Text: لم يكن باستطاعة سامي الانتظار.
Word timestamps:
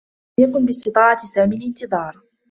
لم 0.39 0.49
يكن 0.49 0.65
باستطاعة 0.65 1.17
سامي 1.25 1.55
الانتظار. 1.57 2.21